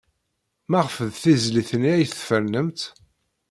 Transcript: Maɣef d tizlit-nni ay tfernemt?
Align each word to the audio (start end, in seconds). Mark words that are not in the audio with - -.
Maɣef 0.71 0.95
d 1.11 1.15
tizlit-nni 1.21 1.89
ay 1.93 2.05
tfernemt? 2.09 2.81